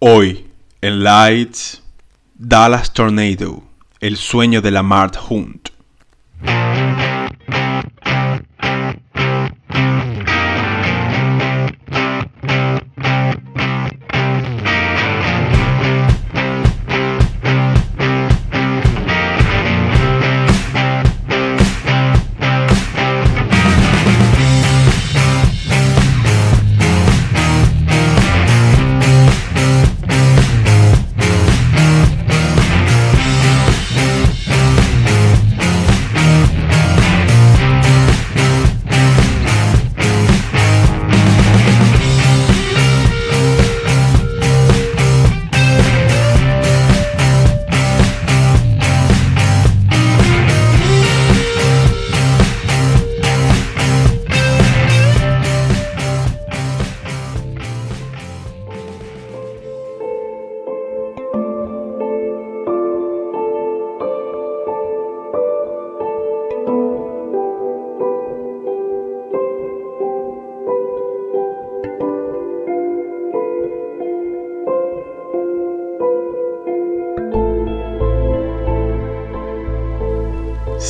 Hoy, 0.00 0.46
en 0.80 1.02
Lights, 1.02 1.82
Dallas 2.36 2.92
Tornado, 2.92 3.64
el 3.98 4.16
sueño 4.16 4.62
de 4.62 4.70
la 4.70 4.84
Mart 4.84 5.16
Hunt. 5.28 5.70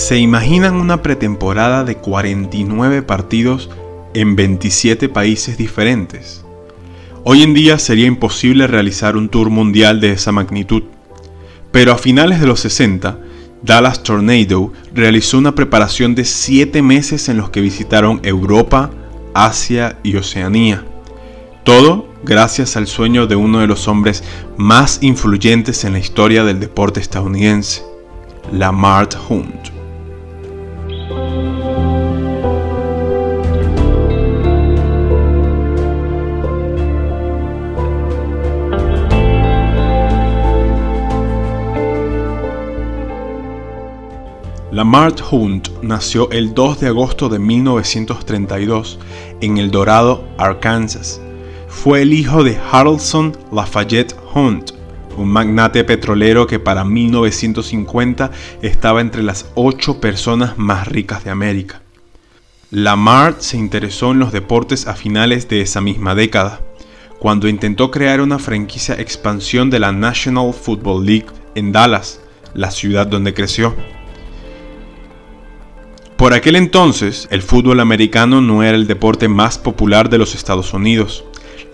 ¿Se 0.08 0.16
imaginan 0.16 0.76
una 0.76 1.02
pretemporada 1.02 1.84
de 1.84 1.98
49 1.98 3.02
partidos 3.02 3.68
en 4.14 4.36
27 4.36 5.10
países 5.10 5.58
diferentes? 5.58 6.46
Hoy 7.24 7.42
en 7.42 7.52
día 7.52 7.78
sería 7.78 8.06
imposible 8.06 8.66
realizar 8.66 9.18
un 9.18 9.28
tour 9.28 9.50
mundial 9.50 10.00
de 10.00 10.12
esa 10.12 10.32
magnitud, 10.32 10.84
pero 11.72 11.92
a 11.92 11.98
finales 11.98 12.40
de 12.40 12.46
los 12.46 12.60
60, 12.60 13.18
Dallas 13.62 14.02
Tornado 14.02 14.72
realizó 14.94 15.36
una 15.36 15.54
preparación 15.54 16.14
de 16.14 16.24
7 16.24 16.80
meses 16.80 17.28
en 17.28 17.36
los 17.36 17.50
que 17.50 17.60
visitaron 17.60 18.20
Europa, 18.22 18.90
Asia 19.34 19.98
y 20.02 20.16
Oceanía. 20.16 20.86
Todo 21.64 22.08
gracias 22.24 22.78
al 22.78 22.86
sueño 22.86 23.26
de 23.26 23.36
uno 23.36 23.58
de 23.58 23.66
los 23.66 23.88
hombres 23.88 24.24
más 24.56 25.00
influyentes 25.02 25.84
en 25.84 25.92
la 25.92 25.98
historia 25.98 26.44
del 26.44 26.60
deporte 26.60 26.98
estadounidense, 26.98 27.82
Lamar 28.50 29.10
Hunt. 29.28 29.77
Lamar 44.78 45.12
Hunt 45.32 45.70
nació 45.82 46.30
el 46.30 46.54
2 46.54 46.78
de 46.78 46.86
agosto 46.86 47.28
de 47.28 47.40
1932 47.40 49.00
en 49.40 49.58
El 49.58 49.72
Dorado, 49.72 50.24
Arkansas. 50.38 51.20
Fue 51.66 52.02
el 52.02 52.12
hijo 52.12 52.44
de 52.44 52.56
Harrelson 52.70 53.36
Lafayette 53.50 54.14
Hunt, 54.32 54.70
un 55.16 55.30
magnate 55.30 55.82
petrolero 55.82 56.46
que 56.46 56.60
para 56.60 56.84
1950 56.84 58.30
estaba 58.62 59.00
entre 59.00 59.24
las 59.24 59.46
ocho 59.56 60.00
personas 60.00 60.56
más 60.58 60.86
ricas 60.86 61.24
de 61.24 61.30
América. 61.30 61.82
Lamar 62.70 63.34
se 63.40 63.56
interesó 63.56 64.12
en 64.12 64.20
los 64.20 64.30
deportes 64.30 64.86
a 64.86 64.94
finales 64.94 65.48
de 65.48 65.60
esa 65.60 65.80
misma 65.80 66.14
década, 66.14 66.60
cuando 67.18 67.48
intentó 67.48 67.90
crear 67.90 68.20
una 68.20 68.38
franquicia 68.38 68.94
expansión 68.94 69.70
de 69.70 69.80
la 69.80 69.90
National 69.90 70.54
Football 70.54 71.04
League 71.04 71.26
en 71.56 71.72
Dallas, 71.72 72.20
la 72.54 72.70
ciudad 72.70 73.08
donde 73.08 73.34
creció. 73.34 73.74
Por 76.18 76.34
aquel 76.34 76.56
entonces, 76.56 77.28
el 77.30 77.42
fútbol 77.42 77.78
americano 77.78 78.40
no 78.40 78.64
era 78.64 78.76
el 78.76 78.88
deporte 78.88 79.28
más 79.28 79.56
popular 79.56 80.10
de 80.10 80.18
los 80.18 80.34
Estados 80.34 80.74
Unidos. 80.74 81.24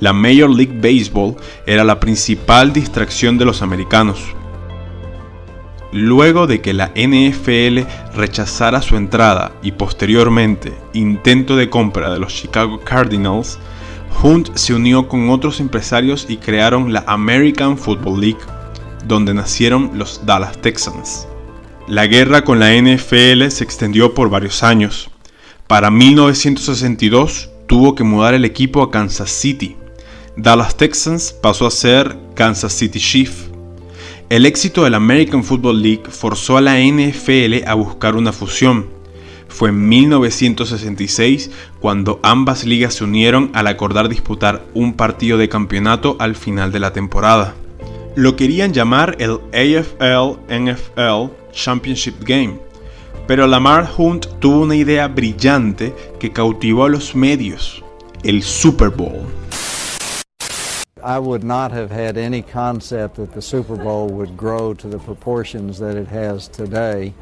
La 0.01 0.13
Major 0.13 0.51
League 0.51 0.79
Baseball 0.83 1.35
era 1.67 1.83
la 1.83 1.99
principal 1.99 2.71
distracción 2.71 3.39
de 3.39 3.47
los 3.47 3.63
americanos. 3.63 4.23
Luego 5.93 6.47
de 6.47 6.61
que 6.61 6.75
la 6.75 6.93
NFL 6.95 7.89
rechazara 8.15 8.83
su 8.83 8.99
entrada 8.99 9.53
y 9.63 9.73
posteriormente 9.73 10.75
intento 10.93 11.57
de 11.57 11.71
compra 11.71 12.13
de 12.13 12.19
los 12.19 12.35
Chicago 12.35 12.81
Cardinals, 12.81 13.59
Hunt 14.23 14.55
se 14.57 14.75
unió 14.75 15.09
con 15.09 15.31
otros 15.31 15.59
empresarios 15.59 16.27
y 16.29 16.37
crearon 16.37 16.93
la 16.93 17.03
American 17.07 17.79
Football 17.79 18.21
League, 18.21 18.45
donde 19.07 19.33
nacieron 19.33 19.93
los 19.95 20.27
Dallas 20.27 20.61
Texans. 20.61 21.29
La 21.87 22.07
guerra 22.07 22.45
con 22.45 22.61
la 22.61 22.73
NFL 22.73 23.51
se 23.51 23.63
extendió 23.63 24.15
por 24.15 24.31
varios 24.31 24.63
años. 24.63 25.11
Para 25.67 25.91
1962 25.91 27.51
tuvo 27.67 27.95
que 27.95 28.05
mudar 28.05 28.33
el 28.33 28.47
equipo 28.47 28.83
a 28.83 28.91
Kansas 28.91 29.31
City. 29.31 29.77
Dallas 30.35 30.79
Texans 30.79 31.35
pasó 31.35 31.67
a 31.67 31.71
ser 31.71 32.17
Kansas 32.35 32.73
City 32.73 32.99
Chief. 32.99 33.49
El 34.31 34.47
éxito 34.47 34.85
de 34.85 34.91
la 34.91 34.97
American 34.97 35.45
Football 35.45 35.83
League 35.83 36.05
forzó 36.09 36.57
a 36.57 36.63
la 36.63 36.81
NFL 36.81 37.67
a 37.67 37.75
buscar 37.75 38.17
una 38.17 38.33
fusión. 38.33 38.89
Fue 39.49 39.69
en 39.69 39.87
1966 39.87 41.51
cuando 41.81 42.19
ambas 42.23 42.65
ligas 42.65 42.95
se 42.95 43.05
unieron 43.05 43.51
al 43.53 43.67
acordar 43.67 44.09
disputar 44.09 44.65
un 44.73 44.95
partido 44.95 45.37
de 45.37 45.51
campeonato 45.51 46.17
al 46.19 46.35
final 46.35 46.73
de 46.73 46.81
la 46.81 46.95
temporada. 46.95 47.55
Lo 48.17 48.37
querían 48.37 48.73
llamar 48.73 49.17
el 49.19 49.39
AFL 49.53 50.39
NFL 50.49 51.44
Championship 51.55 52.25
Game. 52.25 52.59
Pero 53.27 53.47
Lamar 53.47 53.87
Hunt 53.97 54.27
tuvo 54.41 54.63
una 54.63 54.77
idea 54.77 55.09
brillante 55.09 55.95
que 56.19 56.31
cautivó 56.31 56.85
a 56.85 56.89
los 56.91 57.15
medios, 57.15 57.83
el 58.23 58.43
Super 58.43 58.91
Bowl. 58.91 59.25
I 61.03 61.19
would 61.19 61.45
not 61.45 61.71
have 61.73 61.91
had 61.91 62.17
any 62.17 62.43
concept 62.43 63.17
that 63.17 63.33
the 63.33 63.43
Super 63.43 63.77
Bowl 63.77 64.09
would 64.09 64.37
grow 64.37 64.73
to 64.75 64.89
the 64.89 64.99
proportions 64.99 65.79
that 65.79 65.97
it 65.97 66.09
has 66.09 66.49
today. 66.49 67.13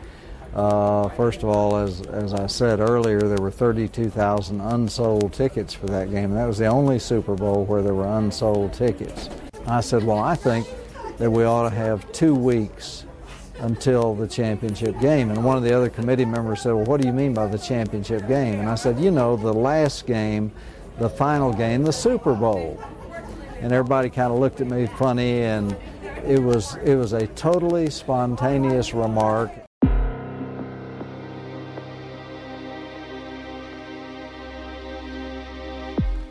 Uh, 0.55 1.09
first 1.11 1.43
of 1.43 1.49
all, 1.49 1.77
as, 1.77 2.01
as 2.03 2.35
I 2.35 2.47
said 2.47 2.81
earlier, 2.81 3.21
there 3.21 3.41
were 3.41 3.51
32,000 3.51 4.61
unsold 4.61 5.33
tickets 5.33 5.73
for 5.73 5.87
that 5.87 6.11
game. 6.11 6.35
That 6.35 6.47
was 6.47 6.59
the 6.59 6.67
only 6.67 6.99
Super 6.99 7.35
Bowl 7.35 7.65
where 7.65 7.83
there 7.83 7.95
were 7.95 8.19
unsold 8.19 8.73
tickets. 8.73 9.31
I 9.67 9.81
said, 9.81 10.05
well, 10.05 10.19
I 10.19 10.35
think 10.35 10.69
that 11.19 11.31
we 11.31 11.45
ought 11.45 11.69
to 11.69 11.75
have 11.75 12.11
two 12.13 12.35
weeks 12.35 13.05
until 13.63 14.15
the 14.15 14.27
championship 14.27 14.99
game. 15.01 15.31
And 15.31 15.45
one 15.45 15.57
of 15.57 15.63
the 15.63 15.75
other 15.75 15.89
committee 15.89 16.25
members 16.25 16.63
said, 16.63 16.73
Well, 16.73 16.85
what 16.85 17.01
do 17.01 17.07
you 17.07 17.13
mean 17.13 17.33
by 17.33 17.47
the 17.47 17.59
championship 17.59 18.27
game? 18.29 18.61
And 18.61 18.69
I 18.69 18.75
said, 18.75 19.01
You 19.01 19.11
know, 19.11 19.37
the 19.37 19.53
last 19.53 20.07
game, 20.07 20.53
the 20.99 21.09
final 21.09 21.53
game, 21.53 21.85
the 21.85 21.93
Super 21.93 22.35
Bowl. 22.35 22.83
And 23.61 23.73
everybody 23.73 24.11
kind 24.11 24.33
of 24.33 24.41
looked 24.41 24.61
at 24.61 24.67
me 24.67 24.87
funny, 24.87 25.43
and 25.43 25.77
it 26.27 26.43
was, 26.43 26.75
it 26.85 26.97
was 26.97 27.13
a 27.13 27.29
totally 27.29 27.89
spontaneous 27.91 28.93
remark. 28.93 29.53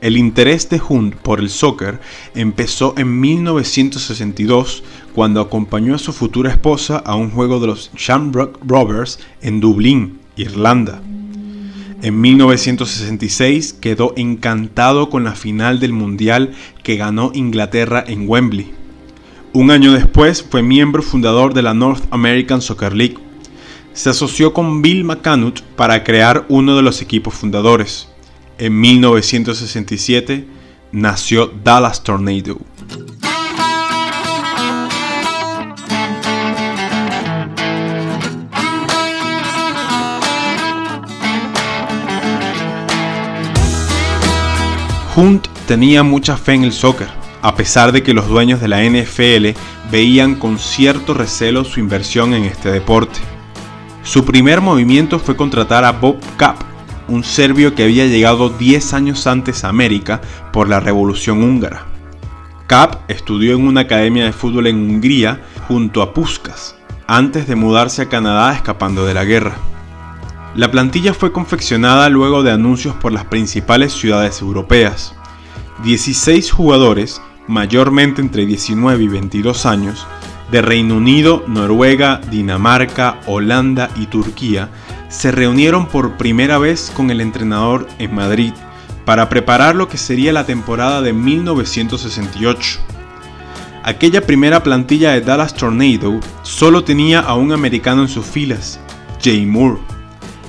El 0.01 0.17
interés 0.17 0.67
de 0.67 0.81
Hunt 0.81 1.13
por 1.13 1.39
el 1.39 1.51
soccer 1.51 1.99
empezó 2.33 2.95
en 2.97 3.19
1962 3.19 4.83
cuando 5.13 5.39
acompañó 5.39 5.93
a 5.93 5.99
su 5.99 6.11
futura 6.11 6.49
esposa 6.49 6.97
a 6.97 7.13
un 7.13 7.29
juego 7.29 7.59
de 7.59 7.67
los 7.67 7.91
Shamrock 7.95 8.57
Rovers 8.65 9.19
en 9.43 9.59
Dublín, 9.59 10.17
Irlanda. 10.35 11.03
En 12.01 12.19
1966 12.19 13.73
quedó 13.73 14.13
encantado 14.15 15.11
con 15.11 15.23
la 15.23 15.35
final 15.35 15.79
del 15.79 15.93
Mundial 15.93 16.55
que 16.81 16.95
ganó 16.95 17.31
Inglaterra 17.35 18.03
en 18.07 18.27
Wembley. 18.27 18.71
Un 19.53 19.69
año 19.69 19.91
después 19.91 20.41
fue 20.41 20.63
miembro 20.63 21.03
fundador 21.03 21.53
de 21.53 21.61
la 21.61 21.75
North 21.75 22.05
American 22.09 22.63
Soccer 22.63 22.95
League. 22.95 23.19
Se 23.93 24.09
asoció 24.09 24.51
con 24.51 24.81
Bill 24.81 25.03
McCanut 25.03 25.61
para 25.75 26.03
crear 26.03 26.45
uno 26.49 26.75
de 26.75 26.81
los 26.81 27.03
equipos 27.03 27.35
fundadores 27.35 28.10
en 28.61 28.79
1967 28.79 30.45
nació 30.91 31.47
Dallas 31.63 32.03
Tornado. 32.03 32.59
Hunt 45.15 45.47
tenía 45.65 46.03
mucha 46.03 46.37
fe 46.37 46.53
en 46.53 46.63
el 46.63 46.71
soccer, 46.71 47.07
a 47.41 47.55
pesar 47.55 47.91
de 47.91 48.03
que 48.03 48.13
los 48.13 48.27
dueños 48.27 48.61
de 48.61 48.67
la 48.67 48.83
NFL 48.83 49.59
veían 49.91 50.35
con 50.35 50.59
cierto 50.59 51.15
recelo 51.15 51.63
su 51.63 51.79
inversión 51.79 52.35
en 52.35 52.43
este 52.43 52.69
deporte. 52.69 53.21
Su 54.03 54.23
primer 54.23 54.61
movimiento 54.61 55.17
fue 55.17 55.35
contratar 55.35 55.83
a 55.83 55.93
Bob 55.93 56.19
Capp, 56.37 56.70
un 57.11 57.25
serbio 57.25 57.75
que 57.75 57.83
había 57.83 58.07
llegado 58.07 58.49
10 58.49 58.93
años 58.93 59.27
antes 59.27 59.63
a 59.63 59.69
América 59.69 60.21
por 60.53 60.69
la 60.69 60.79
Revolución 60.79 61.43
Húngara. 61.43 61.85
Kapp 62.67 63.09
estudió 63.09 63.53
en 63.55 63.67
una 63.67 63.81
academia 63.81 64.23
de 64.23 64.31
fútbol 64.31 64.67
en 64.67 64.77
Hungría 64.77 65.41
junto 65.67 66.01
a 66.01 66.13
Puskas, 66.13 66.75
antes 67.07 67.47
de 67.47 67.55
mudarse 67.55 68.03
a 68.03 68.09
Canadá 68.09 68.53
escapando 68.53 69.05
de 69.05 69.13
la 69.13 69.25
guerra. 69.25 69.57
La 70.55 70.71
plantilla 70.71 71.13
fue 71.13 71.33
confeccionada 71.33 72.07
luego 72.07 72.43
de 72.43 72.51
anuncios 72.51 72.95
por 72.95 73.11
las 73.11 73.25
principales 73.25 73.91
ciudades 73.91 74.41
europeas. 74.41 75.13
16 75.83 76.49
jugadores, 76.49 77.21
mayormente 77.47 78.21
entre 78.21 78.45
19 78.45 79.03
y 79.03 79.07
22 79.09 79.65
años, 79.65 80.07
de 80.49 80.61
Reino 80.61 80.95
Unido, 80.95 81.43
Noruega, 81.47 82.21
Dinamarca, 82.29 83.19
Holanda 83.25 83.89
y 83.97 84.05
Turquía, 84.05 84.69
se 85.11 85.29
reunieron 85.31 85.87
por 85.87 86.17
primera 86.17 86.57
vez 86.57 86.91
con 86.95 87.11
el 87.11 87.21
entrenador 87.21 87.87
en 87.99 88.15
Madrid 88.15 88.53
para 89.05 89.29
preparar 89.29 89.75
lo 89.75 89.87
que 89.89 89.97
sería 89.97 90.31
la 90.31 90.45
temporada 90.45 91.01
de 91.01 91.11
1968. 91.13 92.79
Aquella 93.83 94.21
primera 94.21 94.63
plantilla 94.63 95.11
de 95.11 95.21
Dallas 95.21 95.53
Tornado 95.53 96.19
solo 96.43 96.83
tenía 96.83 97.19
a 97.19 97.35
un 97.35 97.51
americano 97.51 98.03
en 98.03 98.07
sus 98.07 98.25
filas, 98.25 98.79
Jay 99.21 99.45
Moore. 99.45 99.79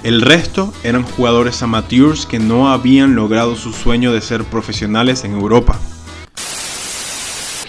El 0.05 0.21
resto 0.21 0.73
eran 0.85 1.03
jugadores 1.03 1.63
amateurs 1.63 2.25
que 2.27 2.39
no 2.39 2.71
habían 2.71 3.15
logrado 3.15 3.57
su 3.57 3.73
sueño 3.73 4.13
de 4.13 4.21
ser 4.21 4.45
profesionales 4.45 5.25
en 5.25 5.33
Europa. 5.33 5.79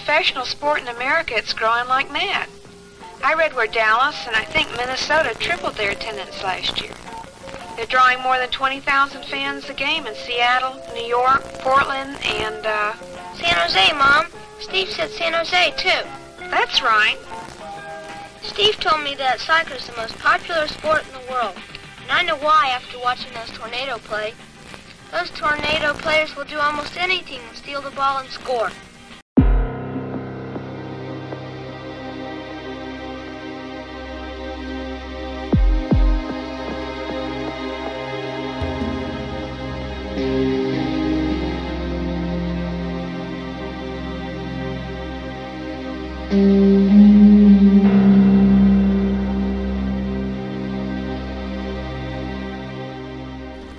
Professional 0.05 0.45
sport 0.45 0.81
in 0.81 0.87
America, 0.89 1.33
it's 1.37 1.55
growing 1.55 1.87
like 1.87 2.11
mad. 2.11 2.47
I 3.23 3.35
read 3.35 3.53
where 3.55 3.67
Dallas 3.67 4.27
and 4.27 4.35
I 4.35 4.43
think 4.43 4.69
Minnesota 4.75 5.33
tripled 5.39 5.75
their 5.75 5.91
attendance 5.91 6.43
last 6.43 6.81
year. 6.81 6.91
They're 7.77 7.85
drawing 7.85 8.19
more 8.19 8.37
than 8.37 8.49
20,000 8.49 9.23
fans 9.23 9.69
a 9.69 9.73
game 9.73 10.05
in 10.05 10.13
Seattle, 10.13 10.75
New 10.93 11.05
York, 11.05 11.41
Portland, 11.59 12.17
and, 12.25 12.65
uh... 12.65 12.93
San 13.35 13.55
Jose, 13.55 13.93
Mom. 13.93 14.27
Steve 14.59 14.89
said 14.89 15.09
San 15.09 15.31
Jose, 15.31 15.73
too. 15.77 16.07
That's 16.51 16.81
right. 16.81 17.17
Steve 18.41 18.77
told 18.81 19.03
me 19.03 19.15
that 19.15 19.39
soccer 19.39 19.75
is 19.75 19.87
the 19.87 19.95
most 19.95 20.19
popular 20.19 20.67
sport 20.67 21.03
in 21.07 21.13
the 21.13 21.31
world. 21.31 21.55
And 22.01 22.11
I 22.11 22.23
know 22.23 22.35
why 22.35 22.71
after 22.71 22.99
watching 22.99 23.33
those 23.33 23.57
Tornado 23.57 23.99
play. 23.99 24.33
Those 25.11 25.29
Tornado 25.29 25.93
players 25.93 26.35
will 26.35 26.43
do 26.43 26.59
almost 26.59 26.97
anything 26.97 27.39
to 27.49 27.55
steal 27.55 27.81
the 27.81 27.91
ball 27.91 28.17
and 28.17 28.29
score. 28.29 28.69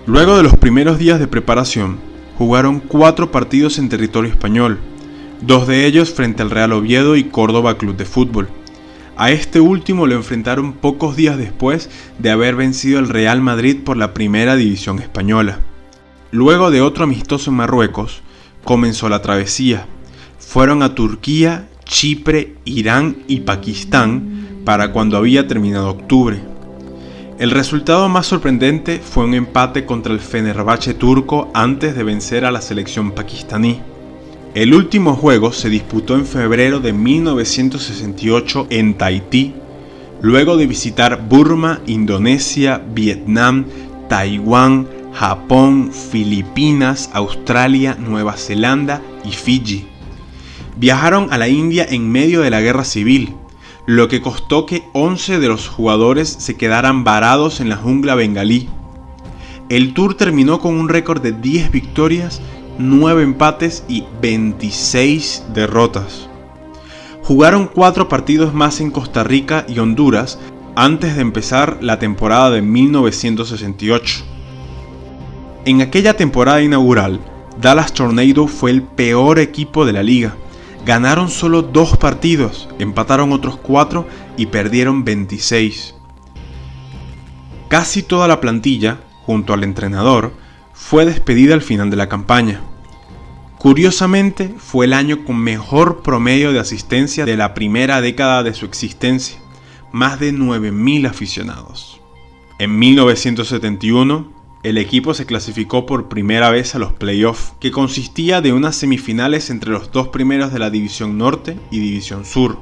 Luego 0.07 0.37
de 0.37 0.45
los 0.45 0.57
primeros 0.57 0.99
días 0.99 1.19
de 1.19 1.27
preparación, 1.27 1.99
jugaron 2.39 2.79
cuatro 2.79 3.33
partidos 3.33 3.79
en 3.79 3.89
territorio 3.89 4.31
español, 4.31 4.79
dos 5.41 5.67
de 5.67 5.87
ellos 5.87 6.13
frente 6.13 6.41
al 6.41 6.51
Real 6.51 6.73
Oviedo 6.73 7.17
y 7.17 7.25
Córdoba 7.25 7.79
Club 7.79 7.97
de 7.97 8.05
Fútbol. 8.05 8.49
A 9.17 9.33
este 9.33 9.61
último 9.61 10.07
lo 10.07 10.15
enfrentaron 10.15 10.73
pocos 10.73 11.17
días 11.17 11.37
después 11.37 11.91
de 12.19 12.31
haber 12.31 12.55
vencido 12.55 12.99
al 13.01 13.09
Real 13.09 13.41
Madrid 13.41 13.79
por 13.85 13.97
la 13.97 14.15
primera 14.15 14.57
división 14.57 14.99
española. 14.99 15.61
Luego 16.31 16.71
de 16.71 16.81
otro 16.81 17.05
amistoso 17.05 17.51
en 17.51 17.57
Marruecos, 17.57 18.23
comenzó 18.63 19.09
la 19.09 19.21
travesía. 19.21 19.87
Fueron 20.39 20.83
a 20.83 20.95
Turquía, 20.95 21.69
Chipre, 21.85 22.55
Irán 22.65 23.19
y 23.27 23.41
Pakistán 23.41 24.63
para 24.65 24.93
cuando 24.93 25.17
había 25.17 25.47
terminado 25.47 25.91
octubre. 25.91 26.41
El 27.39 27.51
resultado 27.51 28.09
más 28.09 28.27
sorprendente 28.27 29.01
fue 29.01 29.25
un 29.25 29.35
empate 29.35 29.85
contra 29.85 30.13
el 30.13 30.21
Fenerbahce 30.21 30.95
turco 30.95 31.51
antes 31.53 31.97
de 31.97 32.05
vencer 32.05 32.45
a 32.45 32.53
la 32.53 32.61
selección 32.61 33.13
pakistaní. 33.13 33.81
El 34.55 34.73
último 34.73 35.17
juego 35.17 35.53
se 35.53 35.69
disputó 35.69 36.15
en 36.15 36.27
febrero 36.27 36.79
de 36.79 36.93
1968 36.93 38.69
en 38.71 38.95
Tahití, 38.95 39.53
luego 40.23 40.57
de 40.57 40.69
visitar 40.69 41.27
Burma, 41.29 41.81
Indonesia, 41.87 42.81
Vietnam, 42.95 43.65
Taiwán, 44.09 44.87
Japón, 45.13 45.91
Filipinas, 45.93 47.11
Australia, 47.13 47.97
Nueva 47.99 48.37
Zelanda 48.37 49.03
y 49.25 49.33
Fiji. 49.33 49.87
Viajaron 50.77 51.33
a 51.33 51.39
la 51.39 51.49
India 51.49 51.87
en 51.89 52.11
medio 52.11 52.41
de 52.41 52.51
la 52.51 52.61
guerra 52.61 52.83
civil, 52.83 53.37
lo 53.87 54.09
que 54.09 54.21
costó 54.21 54.67
que 54.67 54.83
11 54.93 55.39
de 55.39 55.47
los 55.47 55.69
jugadores 55.69 56.29
se 56.29 56.57
quedaran 56.57 57.05
varados 57.05 57.61
en 57.61 57.69
la 57.69 57.77
jungla 57.77 58.17
bengalí. 58.17 58.69
El 59.69 59.95
tour 59.95 60.17
terminó 60.17 60.59
con 60.59 60.75
un 60.75 60.89
récord 60.89 61.23
de 61.23 61.31
10 61.31 61.71
victorias, 61.71 62.41
9 62.79 63.23
empates 63.23 63.85
y 63.89 64.05
26 64.21 65.45
derrotas. 65.55 66.29
Jugaron 67.23 67.71
4 67.73 68.09
partidos 68.09 68.53
más 68.53 68.81
en 68.81 68.91
Costa 68.91 69.23
Rica 69.23 69.65
y 69.69 69.79
Honduras 69.79 70.41
antes 70.75 71.15
de 71.15 71.23
empezar 71.23 71.79
la 71.83 72.01
temporada 72.01 72.51
de 72.51 72.63
1968. 72.63 74.25
En 75.67 75.83
aquella 75.83 76.17
temporada 76.17 76.63
inaugural, 76.63 77.21
Dallas 77.61 77.95
Tornado 77.95 78.49
fue 78.49 78.73
el 78.73 78.83
peor 78.83 79.39
equipo 79.39 79.87
de 79.87 79.93
la 79.93 80.03
liga 80.03 80.35
Ganaron 80.85 81.31
solo 81.31 81.63
dos 81.63 81.97
partidos, 81.97 82.69
empataron 82.79 83.33
otros 83.33 83.57
cuatro 83.57 84.07
y 84.37 84.47
perdieron 84.47 85.03
26. 85.03 85.95
Casi 87.69 88.03
toda 88.03 88.29
la 88.29 88.41
plantilla, 88.41 89.01
junto 89.23 89.55
al 89.55 89.65
entrenador, 89.65 90.35
fue 90.75 91.07
despedida 91.07 91.55
al 91.55 91.63
final 91.63 91.89
de 91.89 91.97
la 91.97 92.11
campaña. 92.11 92.61
Curiosamente, 93.57 94.55
fue 94.59 94.85
el 94.85 94.93
año 94.93 95.25
con 95.25 95.39
mejor 95.39 96.03
promedio 96.03 96.53
de 96.53 96.61
asistencia 96.61 97.25
de 97.25 97.39
la 97.39 97.55
primera 97.55 98.03
década 98.03 98.43
de 98.43 98.53
su 98.53 98.67
existencia, 98.67 99.39
más 99.91 100.21
de 100.21 100.35
9.000 100.35 101.09
aficionados. 101.09 101.99
En 102.59 102.79
1971, 102.79 104.34
el 104.65 104.79
equipo 104.79 105.13
se 105.13 105.27
clasificó 105.27 105.85
por 105.85 106.09
primera 106.09 106.49
vez 106.49 106.75
a 106.75 106.79
los 106.79 106.95
playoffs, 106.95 107.53
que 107.61 107.71
consistía 107.71 108.41
de 108.41 108.55
unas 108.55 108.75
semifinales 108.75 109.51
entre 109.51 109.71
los 109.71 109.93
dos 109.93 110.09
primeros 110.09 110.55
de 110.55 110.59
la 110.59 110.71
División 110.71 111.19
Norte 111.19 111.59
y 111.71 111.81
División 111.81 112.25
Sur. 112.25 112.59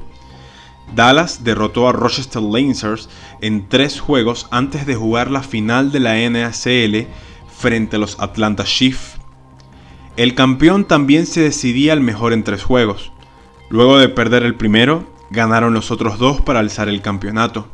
Dallas 0.93 1.45
derrotó 1.45 1.87
a 1.87 1.93
Rochester 1.93 2.41
Lancers 2.41 3.07
en 3.39 3.69
tres 3.69 4.01
juegos 4.01 4.47
antes 4.51 4.85
de 4.85 4.95
jugar 4.95 5.31
la 5.31 5.43
final 5.43 5.93
de 5.93 6.01
la 6.01 6.29
NACL 6.29 7.07
frente 7.47 7.95
a 7.95 7.99
los 7.99 8.19
Atlanta 8.19 8.65
Chiefs. 8.65 9.17
El 10.17 10.35
campeón 10.35 10.85
también 10.85 11.25
se 11.25 11.39
decidía 11.39 11.93
al 11.93 12.01
mejor 12.01 12.33
en 12.33 12.43
tres 12.43 12.63
juegos. 12.63 13.13
Luego 13.69 13.97
de 13.97 14.09
perder 14.09 14.43
el 14.43 14.55
primero, 14.55 15.05
ganaron 15.29 15.73
los 15.73 15.89
otros 15.89 16.19
dos 16.19 16.41
para 16.41 16.59
alzar 16.59 16.89
el 16.89 17.01
campeonato. 17.01 17.69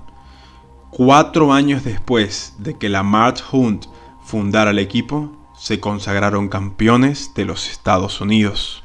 Cuatro 0.92 1.52
años 1.52 1.84
después 1.84 2.54
de 2.60 2.78
que 2.78 2.90
la 2.90 3.02
March 3.02 3.44
Hunt 3.52 3.88
fundar 4.30 4.68
al 4.68 4.78
equipo, 4.78 5.32
se 5.58 5.80
consagraron 5.80 6.50
campeones 6.50 7.34
de 7.34 7.46
los 7.46 7.68
Estados 7.68 8.22
Unidos. 8.22 8.84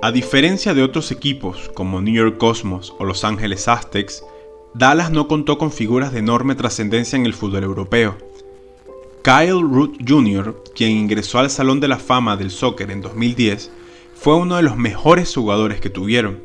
A 0.00 0.10
diferencia 0.10 0.72
de 0.72 0.82
otros 0.82 1.10
equipos 1.10 1.70
como 1.74 2.00
New 2.00 2.14
York 2.14 2.38
Cosmos 2.38 2.94
o 2.98 3.04
Los 3.04 3.24
Ángeles 3.24 3.68
Aztecs, 3.68 4.24
Dallas 4.78 5.10
no 5.10 5.26
contó 5.26 5.58
con 5.58 5.72
figuras 5.72 6.12
de 6.12 6.20
enorme 6.20 6.54
trascendencia 6.54 7.16
en 7.16 7.26
el 7.26 7.34
fútbol 7.34 7.64
europeo. 7.64 8.16
Kyle 9.24 9.60
Root 9.60 10.08
Jr., 10.08 10.62
quien 10.72 10.92
ingresó 10.92 11.40
al 11.40 11.50
Salón 11.50 11.80
de 11.80 11.88
la 11.88 11.98
Fama 11.98 12.36
del 12.36 12.52
Soccer 12.52 12.92
en 12.92 13.00
2010, 13.00 13.72
fue 14.14 14.36
uno 14.36 14.54
de 14.54 14.62
los 14.62 14.76
mejores 14.76 15.34
jugadores 15.34 15.80
que 15.80 15.90
tuvieron. 15.90 16.38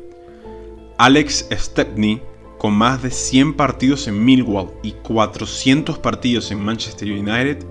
Alex 0.98 1.46
Stepney, 1.52 2.22
con 2.58 2.74
más 2.74 3.04
de 3.04 3.12
100 3.12 3.54
partidos 3.54 4.08
en 4.08 4.24
Millwall 4.24 4.72
y 4.82 4.90
400 5.04 5.98
partidos 5.98 6.50
en 6.50 6.58
Manchester 6.58 7.08
United, 7.12 7.64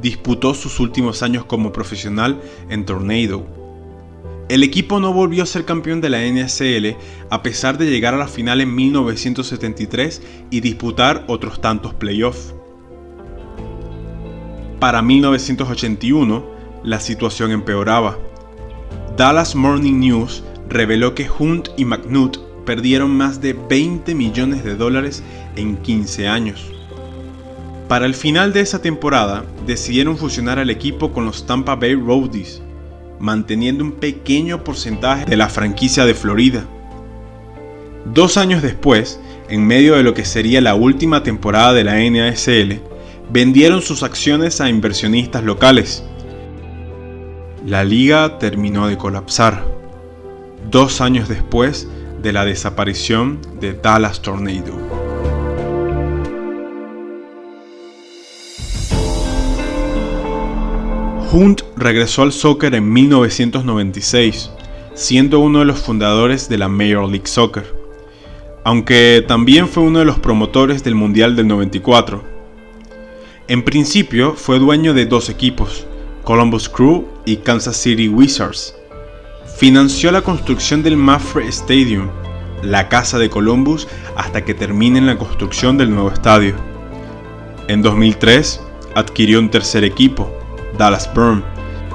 disputó 0.00 0.54
sus 0.54 0.78
últimos 0.78 1.24
años 1.24 1.44
como 1.44 1.72
profesional 1.72 2.40
en 2.68 2.86
Tornado. 2.86 3.63
El 4.50 4.62
equipo 4.62 5.00
no 5.00 5.12
volvió 5.14 5.42
a 5.42 5.46
ser 5.46 5.64
campeón 5.64 6.02
de 6.02 6.10
la 6.10 6.20
NSL 6.20 6.96
a 7.30 7.42
pesar 7.42 7.78
de 7.78 7.90
llegar 7.90 8.12
a 8.12 8.18
la 8.18 8.28
final 8.28 8.60
en 8.60 8.74
1973 8.74 10.20
y 10.50 10.60
disputar 10.60 11.24
otros 11.28 11.62
tantos 11.62 11.94
playoffs. 11.94 12.54
Para 14.80 15.00
1981, 15.00 16.44
la 16.82 17.00
situación 17.00 17.52
empeoraba. 17.52 18.18
Dallas 19.16 19.54
Morning 19.54 19.98
News 19.98 20.44
reveló 20.68 21.14
que 21.14 21.26
Hunt 21.38 21.68
y 21.78 21.86
McNutt 21.86 22.36
perdieron 22.66 23.16
más 23.16 23.40
de 23.40 23.54
20 23.54 24.14
millones 24.14 24.62
de 24.62 24.76
dólares 24.76 25.22
en 25.56 25.78
15 25.78 26.28
años. 26.28 26.70
Para 27.88 28.04
el 28.04 28.14
final 28.14 28.52
de 28.52 28.60
esa 28.60 28.82
temporada, 28.82 29.44
decidieron 29.66 30.18
fusionar 30.18 30.58
al 30.58 30.68
equipo 30.68 31.12
con 31.12 31.24
los 31.24 31.46
Tampa 31.46 31.76
Bay 31.76 31.94
Roadies, 31.94 32.60
manteniendo 33.18 33.84
un 33.84 33.92
pequeño 33.92 34.64
porcentaje 34.64 35.24
de 35.24 35.36
la 35.36 35.48
franquicia 35.48 36.04
de 36.04 36.14
Florida. 36.14 36.64
Dos 38.04 38.36
años 38.36 38.62
después, 38.62 39.20
en 39.48 39.66
medio 39.66 39.94
de 39.94 40.02
lo 40.02 40.14
que 40.14 40.24
sería 40.24 40.60
la 40.60 40.74
última 40.74 41.22
temporada 41.22 41.72
de 41.72 41.84
la 41.84 41.94
NASL, 41.98 42.80
vendieron 43.30 43.82
sus 43.82 44.02
acciones 44.02 44.60
a 44.60 44.68
inversionistas 44.68 45.42
locales. 45.42 46.04
La 47.66 47.84
liga 47.84 48.38
terminó 48.38 48.88
de 48.88 48.98
colapsar, 48.98 49.64
dos 50.70 51.00
años 51.00 51.28
después 51.28 51.88
de 52.22 52.32
la 52.32 52.44
desaparición 52.44 53.40
de 53.60 53.72
Dallas 53.72 54.20
Tornado. 54.20 55.03
Hunt 61.34 61.62
regresó 61.76 62.22
al 62.22 62.30
soccer 62.30 62.76
en 62.76 62.92
1996, 62.92 64.52
siendo 64.94 65.40
uno 65.40 65.58
de 65.58 65.64
los 65.64 65.80
fundadores 65.80 66.48
de 66.48 66.58
la 66.58 66.68
Major 66.68 67.08
League 67.08 67.26
Soccer, 67.26 67.74
aunque 68.62 69.24
también 69.26 69.66
fue 69.66 69.82
uno 69.82 69.98
de 69.98 70.04
los 70.04 70.20
promotores 70.20 70.84
del 70.84 70.94
Mundial 70.94 71.34
del 71.34 71.48
94. 71.48 72.22
En 73.48 73.64
principio 73.64 74.34
fue 74.34 74.60
dueño 74.60 74.94
de 74.94 75.06
dos 75.06 75.28
equipos, 75.28 75.88
Columbus 76.22 76.68
Crew 76.68 77.04
y 77.24 77.38
Kansas 77.38 77.78
City 77.78 78.06
Wizards, 78.06 78.76
Financió 79.56 80.12
la 80.12 80.22
construcción 80.22 80.84
del 80.84 80.96
Mafre 80.96 81.48
Stadium, 81.48 82.10
la 82.62 82.88
casa 82.88 83.18
de 83.18 83.28
Columbus, 83.28 83.88
hasta 84.14 84.44
que 84.44 84.54
terminen 84.54 85.06
la 85.06 85.18
construcción 85.18 85.78
del 85.78 85.90
nuevo 85.90 86.12
estadio. 86.12 86.54
En 87.66 87.82
2003 87.82 88.60
adquirió 88.94 89.40
un 89.40 89.50
tercer 89.50 89.82
equipo, 89.82 90.43
Dallas 90.76 91.12
Burn, 91.14 91.44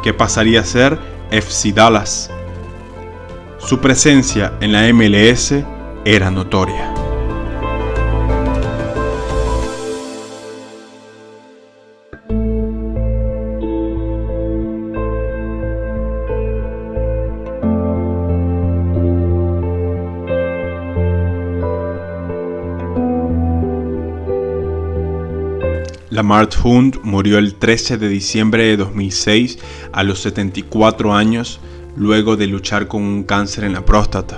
que 0.03 0.13
pasaría 0.13 0.61
a 0.61 0.65
ser 0.65 0.97
FC 1.31 1.71
Dallas. 1.71 2.29
Su 3.59 3.79
presencia 3.79 4.53
en 4.61 4.71
la 4.71 4.91
MLS 4.93 5.53
era 6.05 6.31
notoria. 6.31 6.98
Lamart 26.19 26.53
Hunt 26.65 26.97
murió 27.01 27.37
el 27.37 27.55
13 27.55 27.97
de 27.97 28.09
diciembre 28.09 28.65
de 28.65 28.75
2006 28.75 29.57
a 29.93 30.03
los 30.03 30.19
74 30.19 31.13
años 31.13 31.61
luego 31.95 32.35
de 32.35 32.45
luchar 32.45 32.89
con 32.89 33.03
un 33.03 33.23
cáncer 33.23 33.63
en 33.63 33.71
la 33.71 33.85
próstata. 33.85 34.37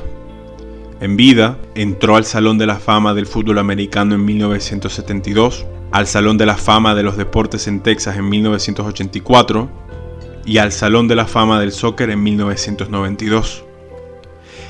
En 1.00 1.18
vida, 1.18 1.58
entró 1.74 2.18
al 2.18 2.26
Salón 2.26 2.60
de 2.60 2.68
la 2.68 2.76
Fama 2.76 3.16
del 3.16 3.26
Fútbol 3.26 3.58
Americano 3.58 4.14
en 4.14 4.24
1972, 4.24 5.66
al 5.92 6.06
Salón 6.06 6.38
de 6.38 6.46
la 6.46 6.56
Fama 6.56 6.94
de 6.94 7.02
los 7.02 7.18
Deportes 7.18 7.68
en 7.68 7.80
Texas 7.80 8.16
en 8.16 8.30
1984 8.30 9.68
y 10.46 10.60
al 10.60 10.72
Salón 10.72 11.08
de 11.08 11.16
la 11.16 11.26
Fama 11.26 11.60
del 11.60 11.72
Soccer 11.72 12.12
en 12.12 12.22
1992. 12.22 13.64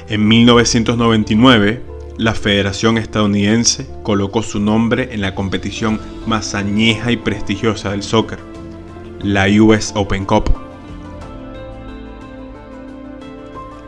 En 0.08 0.30
1999, 0.30 1.82
la 2.22 2.36
Federación 2.36 3.00
Estadounidense 3.00 3.88
colocó 4.04 4.44
su 4.44 4.60
nombre 4.60 5.10
en 5.12 5.22
la 5.22 5.34
competición 5.34 6.00
más 6.28 6.54
añeja 6.54 7.12
y 7.12 7.18
prestigiosa 7.18 7.90
del 7.90 8.04
soccer, 8.04 8.38
la 9.24 9.48
US 9.48 9.92
Open 9.96 10.26
Cup. 10.26 10.54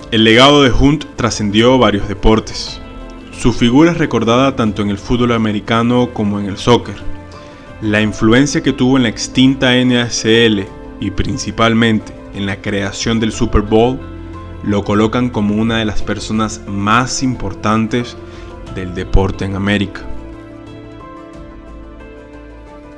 El 0.10 0.24
legado 0.24 0.63
de 0.63 0.72
Hunt 0.72 1.06
trascendió 1.16 1.78
varios 1.78 2.08
deportes. 2.08 2.82
Su 3.32 3.54
figura 3.54 3.92
es 3.92 4.00
recordada 4.00 4.56
tanto 4.56 4.82
en 4.82 4.90
el 4.90 4.98
fútbol 4.98 5.34
americano 5.34 6.10
como 6.12 6.40
en 6.40 6.48
el 6.48 6.58
soccer. 6.58 6.96
La 7.82 8.02
influencia 8.02 8.63
que 8.63 8.74
tuvo 8.74 8.98
en 8.98 9.04
la 9.04 9.10
extinta 9.10 9.75
NASL 9.75 10.66
y 11.00 11.12
principalmente 11.12 12.12
en 12.34 12.48
la 12.48 12.63
creación 12.63 13.20
del 13.20 13.32
Super 13.32 13.62
Bowl 13.62 14.00
lo 14.63 14.84
colocan 14.84 15.30
como 15.30 15.56
una 15.56 15.78
de 15.78 15.86
las 15.86 16.02
personas 16.02 16.62
más 16.68 17.22
importantes 17.22 18.18
del 18.75 18.94
deporte 18.94 19.46
en 19.46 19.56
América. 19.56 20.01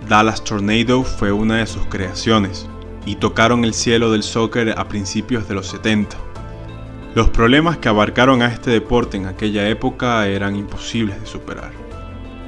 Dallas 0.08 0.44
Tornado 0.44 1.04
fue 1.04 1.32
una 1.32 1.58
de 1.58 1.68
sus 1.68 1.86
creaciones 1.88 2.68
y 3.06 3.16
tocaron 3.16 3.66
el 3.66 3.74
cielo 3.74 4.12
del 4.12 4.24
soccer 4.24 4.76
a 4.78 4.88
principios 4.88 5.48
de 5.48 5.56
los 5.56 5.68
70. 5.68 6.16
Los 7.16 7.30
problemas 7.30 7.78
que 7.78 7.90
abarcaron 7.90 8.42
a 8.42 8.48
este 8.48 8.72
deporte 8.72 9.18
en 9.18 9.26
aquella 9.26 9.68
época 9.70 10.28
eran 10.28 10.56
imposibles 10.56 11.20
de 11.20 11.26
superar, 11.26 11.72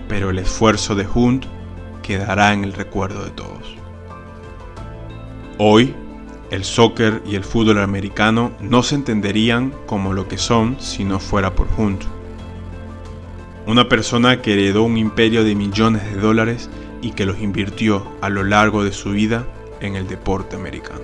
pero 0.07 0.29
el 0.29 0.39
esfuerzo 0.39 0.93
de 0.93 1.07
Hunt 1.07 1.46
quedará 2.03 2.53
en 2.53 2.63
el 2.63 2.74
recuerdo 2.74 3.24
de 3.24 3.31
todos. 3.31 3.75
Hoy, 5.57 5.96
el 6.51 6.63
soccer 6.63 7.24
y 7.25 7.36
el 7.36 7.43
fútbol 7.43 7.79
americano 7.79 8.51
no 8.62 8.84
se 8.84 8.96
entenderían 8.96 9.74
como 9.86 10.13
lo 10.13 10.27
que 10.27 10.38
son 10.38 10.77
si 10.79 11.03
no 11.03 11.19
fuera 11.19 11.55
por 11.55 11.67
Hunt. 11.77 12.03
Una 13.67 13.89
persona 13.89 14.41
que 14.41 14.53
heredó 14.53 14.83
un 14.83 14.97
imperio 14.97 15.43
de 15.43 15.53
millones 15.53 16.05
de 16.05 16.21
dólares 16.21 16.69
y 17.01 17.12
que 17.12 17.25
los 17.25 17.39
invirtió 17.39 18.07
a 18.21 18.29
lo 18.29 18.45
largo 18.45 18.86
de 18.86 18.93
su 18.93 19.12
vida 19.12 19.45
en 19.81 19.97
el 19.97 20.07
deporte 20.07 20.55
americano. 20.55 21.01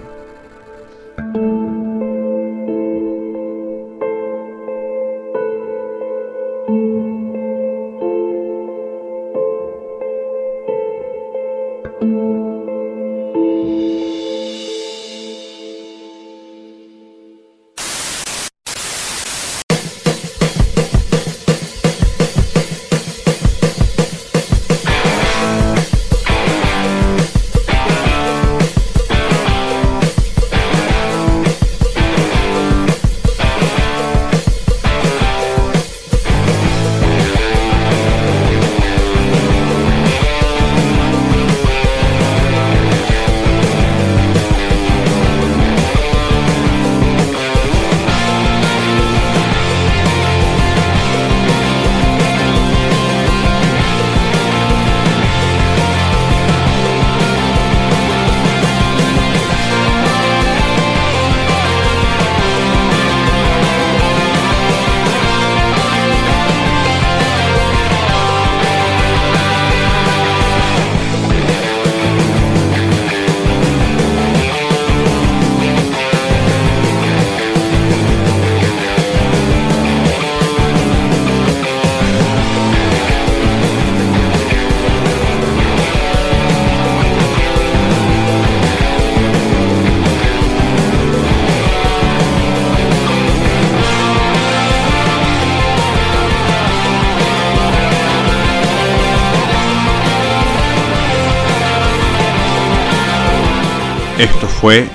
Esto 104.19 104.47
fue 104.47 104.87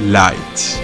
Lights. 0.00 0.83